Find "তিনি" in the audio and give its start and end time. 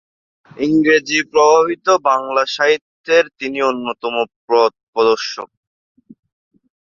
3.39-3.59